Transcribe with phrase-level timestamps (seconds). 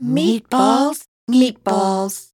[0.00, 2.28] Meatballs, meatballs.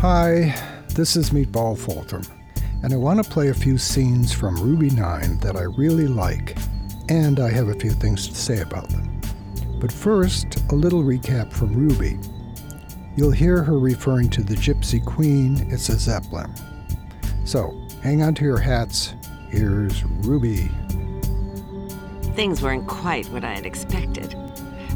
[0.00, 0.52] Hi,
[0.96, 2.24] this is Meatball Fulton,
[2.82, 6.58] and I want to play a few scenes from Ruby 9 that I really like,
[7.08, 9.20] and I have a few things to say about them.
[9.80, 12.18] But first, a little recap from Ruby.
[13.16, 16.52] You'll hear her referring to the Gypsy Queen, it's a Zeppelin.
[17.44, 19.14] So, hang on to your hats.
[19.50, 20.68] Here's Ruby.
[22.34, 24.34] Things weren't quite what I had expected.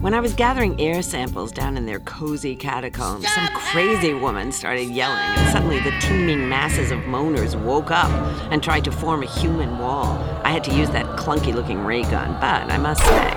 [0.00, 4.84] When I was gathering air samples down in their cozy catacombs, some crazy woman started
[4.84, 8.10] yelling, and suddenly the teeming masses of moaners woke up
[8.50, 10.16] and tried to form a human wall.
[10.44, 13.32] I had to use that clunky looking ray gun, but I must say,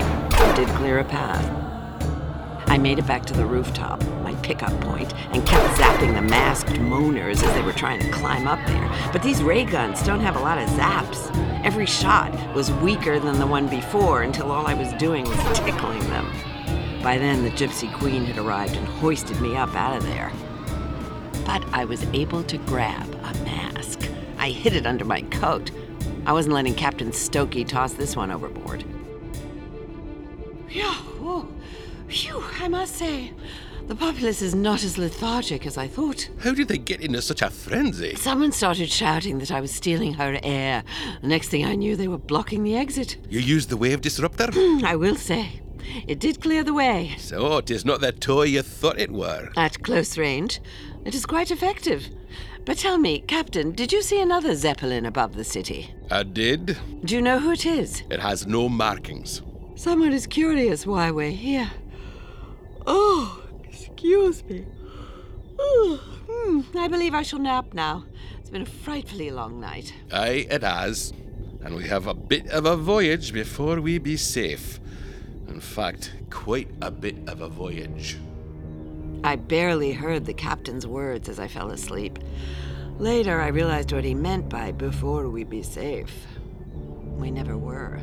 [0.48, 1.44] it did clear a path.
[2.68, 6.70] I made it back to the rooftop, my pickup point, and kept zapping the masked
[6.70, 9.10] moaners as they were trying to climb up there.
[9.12, 11.49] But these ray guns don't have a lot of zaps.
[11.62, 16.00] Every shot was weaker than the one before until all I was doing was tickling
[16.08, 16.26] them.
[17.02, 20.32] By then, the Gypsy Queen had arrived and hoisted me up out of there.
[21.44, 24.08] But I was able to grab a mask.
[24.38, 25.70] I hid it under my coat.
[26.24, 28.84] I wasn't letting Captain Stokey toss this one overboard.
[30.68, 30.82] Phew,
[31.20, 31.48] oh,
[32.08, 33.32] phew, I must say,
[33.90, 36.30] the populace is not as lethargic as I thought.
[36.44, 38.14] How did they get into such a frenzy?
[38.14, 40.84] Someone started shouting that I was stealing her air.
[41.22, 43.16] The next thing I knew, they were blocking the exit.
[43.28, 44.50] You used the wave disruptor?
[44.52, 45.60] Hmm, I will say,
[46.06, 47.16] it did clear the way.
[47.18, 49.50] so it is not the toy you thought it were.
[49.56, 50.60] At close range,
[51.04, 52.06] it is quite effective.
[52.64, 55.92] But tell me, Captain, did you see another Zeppelin above the city?
[56.12, 56.78] I did.
[57.04, 58.04] Do you know who it is?
[58.08, 59.42] It has no markings.
[59.74, 61.72] Someone is curious why we're here.
[62.86, 63.42] Oh,
[64.00, 64.64] excuse me.
[65.58, 68.06] Hmm, I believe I shall nap now.
[68.38, 69.92] It's been a frightfully long night.
[70.10, 71.12] Aye, it has.
[71.62, 74.80] And we have a bit of a voyage before we be safe.
[75.48, 78.16] In fact, quite a bit of a voyage.
[79.22, 82.18] I barely heard the captain's words as I fell asleep.
[82.98, 86.26] Later, I realized what he meant by before we be safe.
[87.18, 88.00] We never were.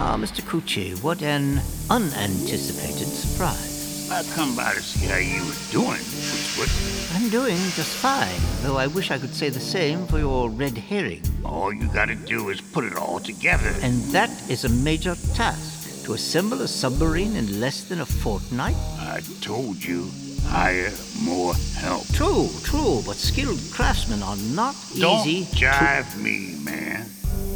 [0.00, 0.42] Ah, Mr.
[0.42, 1.60] Cucci, what an
[1.90, 4.08] unanticipated surprise.
[4.08, 7.16] I come by to see how you were doing, Switchfoot.
[7.16, 10.78] I'm doing just fine, though I wish I could say the same for your red
[10.78, 11.22] herring.
[11.44, 13.74] All you gotta do is put it all together.
[13.82, 16.04] And that is a major task.
[16.04, 18.76] To assemble a submarine in less than a fortnight?
[19.00, 20.08] I told you,
[20.44, 20.92] hire
[21.24, 22.06] more help.
[22.12, 27.04] True, true, but skilled craftsmen are not Don't easy jive me, man.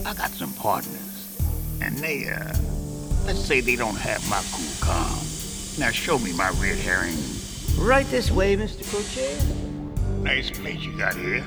[0.04, 1.01] I got some partners,
[1.82, 2.54] and they, uh,
[3.26, 5.18] let's say they don't have my cool calm.
[5.78, 7.16] Now show me my red herring.
[7.76, 8.84] Right this way, Mr.
[8.84, 10.22] Cucci.
[10.22, 11.44] Nice place you got here.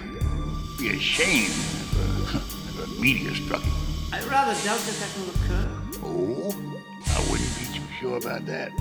[0.77, 2.37] Be a shame if a,
[2.83, 3.73] if a meteor struck it.
[4.11, 5.69] I rather doubt that that will occur.
[6.03, 6.51] Oh,
[7.07, 8.71] I wouldn't be too sure about that.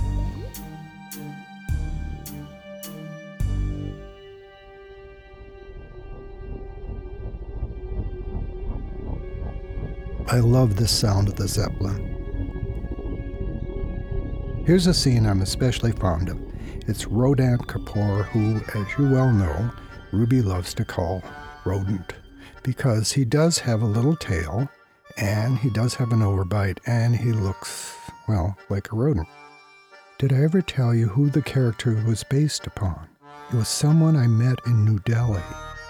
[10.34, 12.11] I love the sound of the Zeppelin.
[14.67, 16.41] Here's a scene I'm especially fond of.
[16.89, 19.71] It's Rodant Kapoor, who, as you well know,
[20.11, 21.23] Ruby loves to call
[21.65, 22.15] Rodent,
[22.65, 24.69] because he does have a little tail,
[25.17, 27.94] and he does have an overbite, and he looks,
[28.27, 29.28] well, like a rodent.
[30.19, 33.06] Did I ever tell you who the character was based upon?
[33.53, 35.44] It was someone I met in New Delhi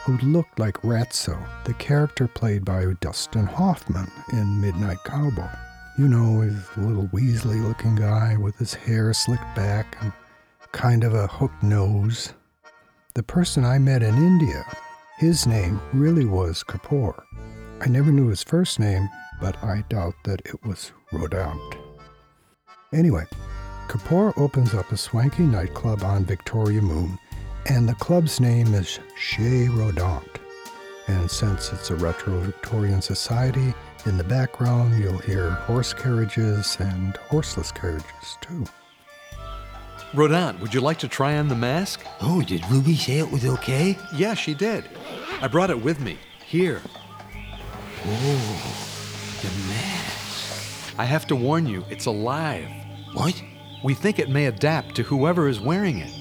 [0.05, 5.49] who looked like Ratso, the character played by Dustin Hoffman in Midnight Cowboy.
[5.97, 10.13] You know, his little Weasley looking guy with his hair slicked back and
[10.73, 12.35] kind of a hooked nose.
[13.15, 14.67] The person I met in India,
[15.19, 17.23] his name really was Kapoor.
[17.81, 19.09] I never knew his first name,
[19.41, 21.77] but I doubt that it was Rodant.
[22.93, 23.25] Anyway,
[23.89, 27.19] Kapoor opens up a swanky nightclub on Victoria Moon,
[27.67, 30.41] and the club's name is Chez Rodant.
[31.07, 33.75] And since it's a retro Victorian society,
[34.07, 38.65] in the background you'll hear horse carriages and horseless carriages too.
[40.13, 42.01] Rodant, would you like to try on the mask?
[42.21, 43.99] Oh, did Ruby say it was okay?
[44.15, 44.85] Yeah, she did.
[45.41, 46.19] I brought it with me.
[46.47, 46.81] Here.
[48.07, 50.95] Oh, the mask.
[50.99, 52.69] I have to warn you, it's alive.
[53.15, 53.43] What?
[53.83, 56.13] We think it may adapt to whoever is wearing it.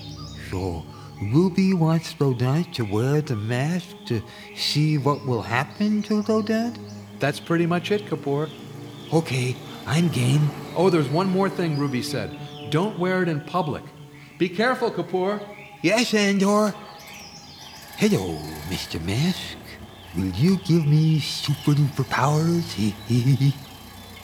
[0.49, 0.83] So,
[1.21, 4.21] Ruby wants Rodant to wear the mask to
[4.55, 6.77] see what will happen to Rodant?
[7.19, 8.49] That's pretty much it, Kapoor.
[9.11, 9.55] Okay,
[9.85, 10.49] I'm game.
[10.75, 12.37] Oh, there's one more thing Ruby said.
[12.69, 13.83] Don't wear it in public.
[14.37, 15.41] Be careful, Kapoor.
[15.81, 16.73] Yes, Andor.
[17.97, 18.39] Hello,
[18.69, 19.01] Mr.
[19.05, 19.57] Mask.
[20.15, 22.75] Will you give me super duper powers?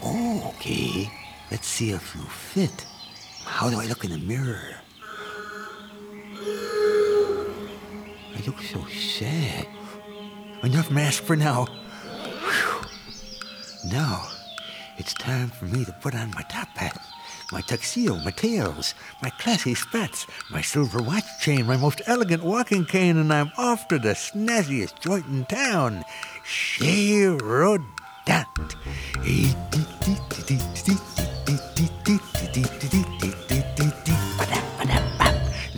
[0.04, 1.10] oh, okay.
[1.52, 2.86] Let's see if you fit.
[3.46, 4.79] How do I look in the mirror?
[8.40, 9.68] I look so sad.
[10.64, 11.66] Enough mask for now.
[11.66, 12.82] Whew.
[13.92, 14.30] Now,
[14.98, 16.98] it's time for me to put on my top hat,
[17.52, 22.86] my tuxedo, my tails, my classy spats, my silver watch chain, my most elegant walking
[22.86, 26.06] cane, and I'm off to the snazziest joint in town,
[26.46, 28.48] Chez Rodant.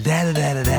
[0.03, 0.70] Da da da da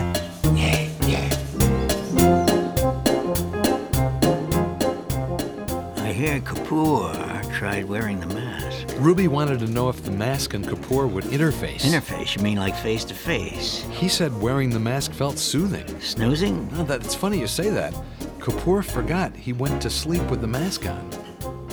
[6.40, 8.94] Kapoor tried wearing the mask.
[8.98, 11.80] Ruby wanted to know if the mask and Kapoor would interface.
[11.80, 13.84] Interface, you mean like face to face?
[13.90, 15.86] he said wearing the mask felt soothing.
[16.00, 16.68] Snoozing?
[16.74, 17.92] Oh, that, it's funny you say that.
[18.38, 21.10] Kapoor forgot he went to sleep with the mask on.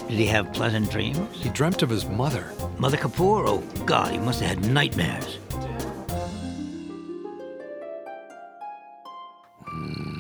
[0.10, 1.20] Did he have pleasant dreams?
[1.32, 2.52] He dreamt of his mother.
[2.78, 3.48] Mother Kapoor?
[3.48, 5.38] Oh, God, he must have had nightmares.
[9.66, 10.19] Hmm.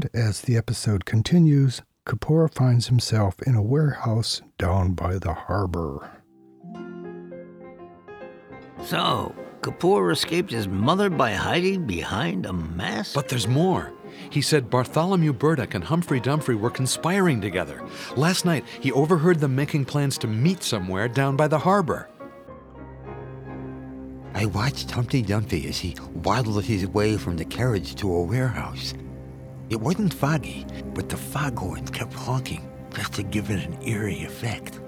[0.00, 6.22] And as the episode continues, Kapoor finds himself in a warehouse down by the harbor.
[8.82, 13.14] So, Kapoor escaped his mother by hiding behind a mask?
[13.14, 13.92] But there's more.
[14.30, 17.86] He said Bartholomew Burdock and Humphrey Dumfrey were conspiring together.
[18.16, 22.08] Last night, he overheard them making plans to meet somewhere down by the harbor.
[24.32, 28.94] I watched Humpty Dumpty as he waddled his way from the carriage to a warehouse.
[29.70, 34.80] It wasn't foggy, but the foghorn kept honking just to give it an eerie effect.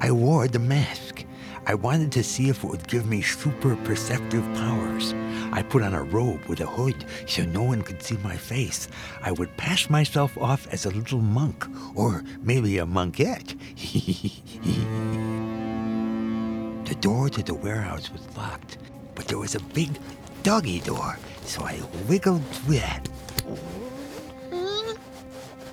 [0.00, 1.24] I wore the mask.
[1.66, 5.14] I wanted to see if it would give me super perceptive powers.
[5.52, 8.88] I put on a robe with a hood so no one could see my face.
[9.22, 13.54] I would pass myself off as a little monk, or maybe a monkette.
[16.88, 18.78] The door to the warehouse was locked,
[19.14, 19.90] but there was a big
[20.42, 23.06] doggy door, so I wiggled through that.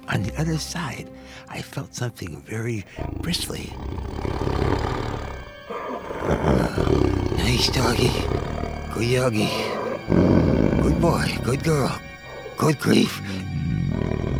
[0.09, 1.09] On the other side,
[1.49, 2.85] I felt something very
[3.21, 3.73] bristly.
[7.37, 8.11] Nice doggy.
[8.93, 9.49] Good doggy.
[10.81, 11.37] Good boy.
[11.43, 11.99] Good girl.
[12.57, 13.21] Good grief.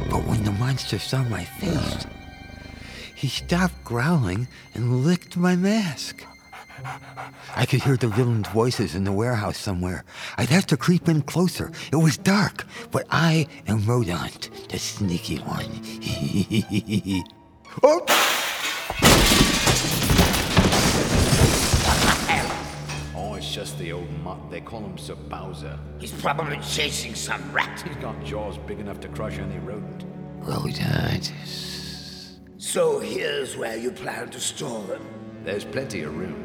[0.09, 2.05] But when the monster saw my face,
[3.13, 6.23] he stopped growling and licked my mask.
[7.55, 10.03] I could hear the villain's voices in the warehouse somewhere.
[10.37, 11.71] I'd have to creep in closer.
[11.91, 15.65] It was dark, but I am Rodant, the sneaky one.
[17.83, 18.05] oh!
[23.15, 24.51] Oh, it's just the old mutt.
[24.51, 25.79] They call him Sir Bowser.
[25.99, 27.81] He's probably chasing some rat.
[27.87, 30.05] He's got jaws big enough to crush any rodent.
[30.39, 31.31] Rodant.
[32.57, 35.05] So here's where you plan to store them.
[35.43, 36.44] There's plenty of room.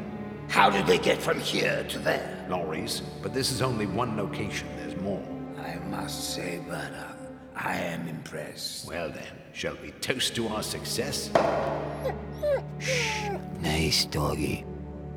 [0.51, 2.45] How did they get from here to there?
[2.49, 4.67] Lorries, but this is only one location.
[4.75, 5.23] There's more.
[5.57, 7.17] I must say, Burdock,
[7.55, 8.85] I am impressed.
[8.85, 11.31] Well then, shall we toast to our success?
[12.79, 13.29] Shh.
[13.61, 14.65] Nice doggy.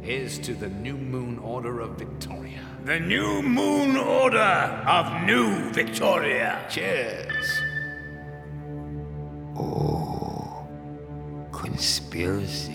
[0.03, 2.65] Here's to the New Moon Order of Victoria.
[2.85, 4.39] The New Moon Order
[4.87, 6.65] of New Victoria.
[6.71, 7.61] Cheers!
[9.57, 10.65] Oh,
[11.51, 12.74] conspiracy.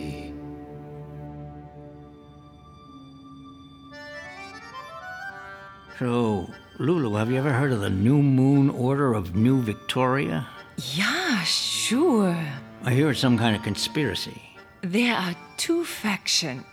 [6.00, 10.48] So, Lulu, have you ever heard of the New Moon Order of New Victoria?
[10.96, 12.38] Yeah, sure.
[12.86, 14.42] I hear it's some kind of conspiracy.
[14.80, 16.64] There are two factions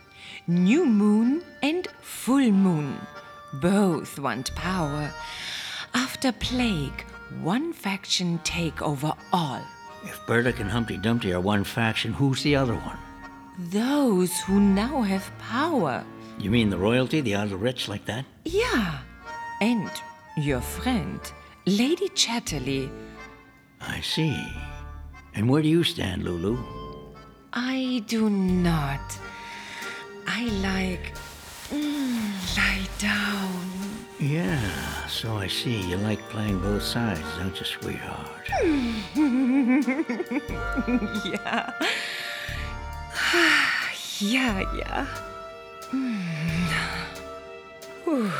[0.47, 3.01] New Moon and Full Moon.
[3.55, 5.11] Both want power.
[5.93, 7.03] After Plague,
[7.41, 9.59] one faction take over all.
[10.05, 12.97] If Burdock and Humpty Dumpty are one faction, who's the other one?
[13.59, 16.05] Those who now have power.
[16.39, 18.23] You mean the royalty, the other rich, like that?
[18.45, 18.99] Yeah.
[19.59, 19.89] And
[20.37, 21.19] your friend,
[21.65, 22.91] Lady Chatterley.
[23.81, 24.37] I see.
[25.33, 26.59] And where do you stand, Lulu?
[27.53, 29.17] I do not.
[30.27, 31.15] I like.
[31.71, 33.65] Mm, lie down.
[34.19, 35.81] Yeah, so I see.
[35.89, 38.29] You like playing both sides, don't you, sweetheart?
[41.25, 41.71] yeah.
[44.19, 45.07] yeah, yeah.
[48.05, 48.31] Mm.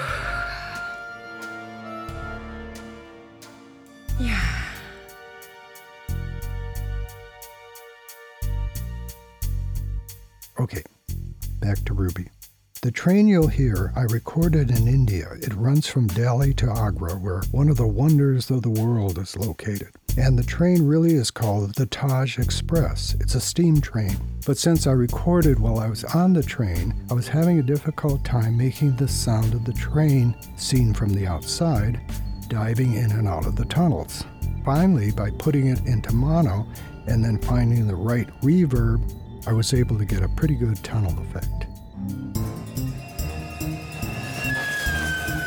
[10.60, 10.82] Okay,
[11.60, 12.30] back to Ruby.
[12.82, 15.28] The train you'll hear I recorded in India.
[15.42, 19.38] It runs from Delhi to Agra, where one of the wonders of the world is
[19.38, 19.90] located.
[20.18, 23.16] And the train really is called the Taj Express.
[23.20, 24.18] It's a steam train.
[24.48, 28.26] But since I recorded while I was on the train, I was having a difficult
[28.26, 32.00] time making the sound of the train seen from the outside,
[32.48, 34.24] diving in and out of the tunnels.
[34.66, 36.66] Finally, by putting it into mono
[37.06, 39.04] and then finding the right reverb,
[39.48, 41.68] I was able to get a pretty good tunnel effect.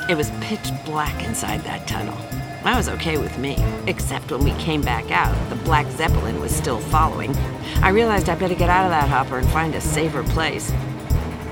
[0.09, 2.17] It was pitch black inside that tunnel.
[2.65, 6.51] That was okay with me, except when we came back out, the Black Zeppelin was
[6.51, 7.37] still following.
[7.83, 10.73] I realized I better get out of that hopper and find a safer place.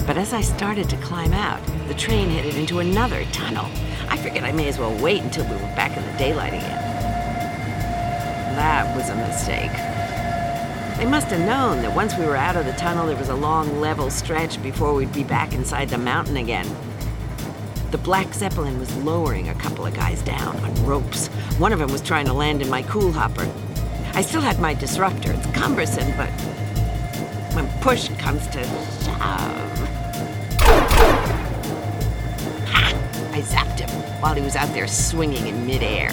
[0.07, 3.67] But as I started to climb out, the train headed into another tunnel.
[4.09, 6.81] I figured I may as well wait until we were back in the daylight again.
[8.57, 9.98] That was a mistake.
[10.99, 13.35] They must have known that once we were out of the tunnel, there was a
[13.37, 16.67] long level stretch before we'd be back inside the mountain again.
[17.93, 21.29] The Black Zeppelin was lowering a couple of guys down on ropes.
[21.59, 23.49] One of them was trying to land in my cool hopper.
[24.15, 25.31] I still had my disruptor.
[25.35, 26.31] It's cumbersome, but
[27.55, 29.89] when push comes to shove.
[33.33, 33.89] I zapped him
[34.21, 36.11] while he was out there swinging in midair.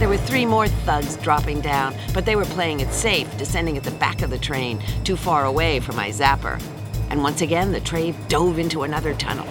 [0.00, 3.84] There were three more thugs dropping down, but they were playing it safe, descending at
[3.84, 6.60] the back of the train, too far away for my zapper
[7.10, 9.46] and once again the train dove into another tunnel.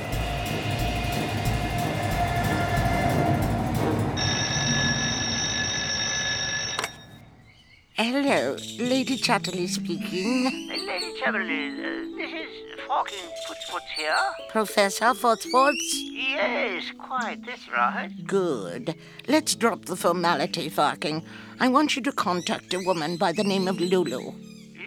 [7.93, 10.45] Hello, Lady Chatterley speaking.
[10.69, 12.58] Lady Chatterley, uh, this is
[12.89, 14.17] Falcon Footsfoots here.
[14.49, 15.91] Professor Footsfoots?
[16.11, 18.09] Yes, quite, that's right.
[18.25, 18.95] Good.
[19.27, 21.23] Let's drop the formality, Farking.
[21.59, 24.33] I want you to contact a woman by the name of Lulu.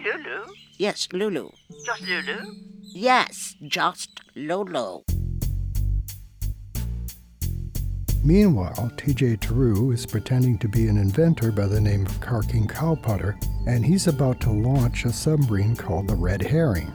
[0.03, 0.45] Lulu?
[0.77, 1.49] Yes, Lulu.
[1.85, 2.55] Just Lulu?
[2.81, 5.03] Yes, just Lulu.
[8.21, 13.41] Meanwhile, TJ Teru is pretending to be an inventor by the name of Carking Cowputter,
[13.65, 16.91] and he's about to launch a submarine called the Red Herring.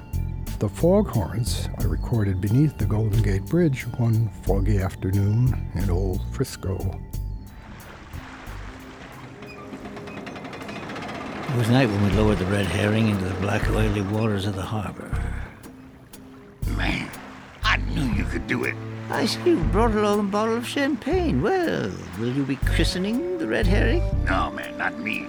[0.58, 6.74] The foghorns I recorded beneath the Golden Gate Bridge one foggy afternoon in old Frisco.
[11.46, 14.56] It was night when we lowered the red herring into the black oily waters of
[14.56, 15.08] the harbor.
[16.76, 17.08] Man,
[17.62, 18.74] I knew you could do it.
[19.10, 21.40] I see you brought along a bottle of champagne.
[21.40, 21.88] Well,
[22.18, 24.02] will you be christening the red herring?
[24.24, 25.28] No, man, not me.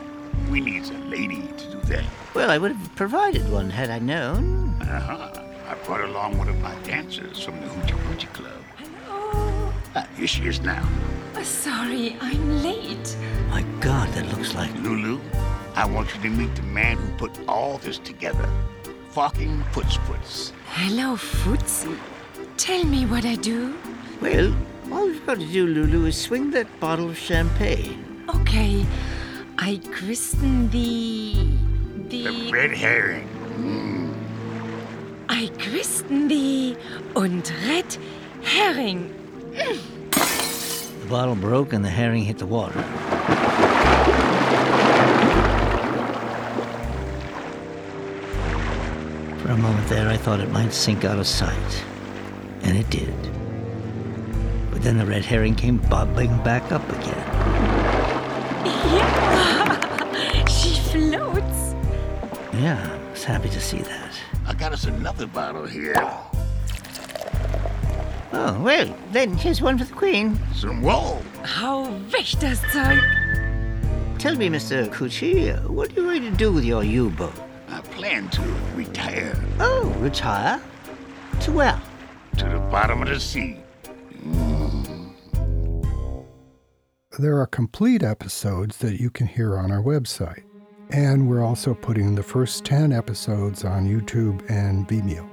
[0.50, 2.05] We need a lady to do that.
[2.33, 4.59] Well, I would have provided one had I known.
[4.89, 5.29] Uh-huh.
[5.69, 8.62] I brought along one of my dancers from the Hoochie Coochie Club.
[8.77, 9.72] Hello.
[9.96, 10.88] Ah, here she is now.
[11.36, 13.15] Oh, sorry, I'm late.
[13.50, 15.19] My God, that looks like Lulu.
[15.75, 18.50] I want you to meet the man who put all this together.
[19.12, 20.53] Fucking Footsfoots.
[20.65, 21.98] Hello, Footsie.
[22.58, 23.77] Tell me what I do.
[24.22, 24.55] Well,
[24.91, 28.25] all you've got to do, Lulu, is swing that bottle of champagne.
[28.36, 28.86] Okay,
[29.60, 31.36] I christen the.
[32.10, 32.24] the.
[32.24, 33.27] The red herring.
[33.58, 33.99] Mm.
[35.60, 36.78] I christen the.
[37.16, 37.98] und Red
[38.44, 39.13] Herring.
[39.51, 42.82] The bottle broke and the herring hit the water.
[49.39, 51.84] For a moment there, I thought it might sink out of sight.
[52.62, 53.13] And it did.
[54.72, 57.28] But then the red herring came bobbing back up again.
[58.94, 61.75] Yeah, she floats.
[62.54, 63.99] Yeah, I was happy to see that.
[64.60, 65.96] I got us another bottle here.
[68.34, 70.38] Oh, well, then here's one for the Queen.
[70.54, 71.24] Some wool.
[71.44, 73.00] How wish das Zeug?
[74.18, 74.89] Tell me, Mr.
[74.89, 77.32] Coochie, what are you going to do with your U-boat?
[77.70, 78.42] I plan to
[78.75, 79.34] retire.
[79.62, 80.62] Oh, retire?
[81.39, 81.82] To where?
[82.39, 83.60] To the bottom of the sea.
[87.18, 90.44] There are complete episodes that you can hear on our website.
[90.91, 95.29] And we're also putting the first 10 episodes on YouTube and Vimeo.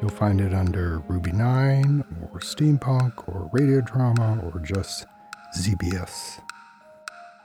[0.00, 5.06] You'll find it under Ruby 9 or Steampunk or Radio Drama or just
[5.56, 6.40] ZBS.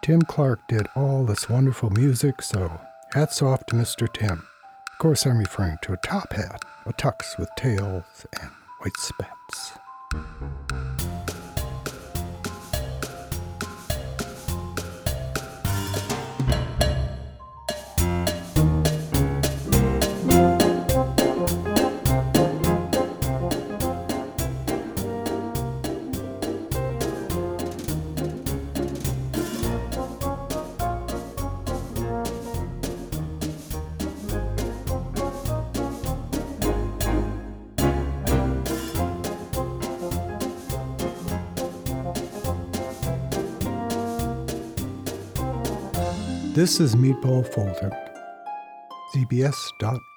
[0.02, 2.80] Tim Clark did all this wonderful music, so
[3.14, 4.12] hats off to Mr.
[4.12, 4.48] Tim.
[4.92, 8.50] Of course, I'm referring to a top hat, a tux with tails and
[8.80, 9.78] white spats.
[46.56, 47.92] This is Meatball Fulton,
[49.14, 50.15] ZBS.org.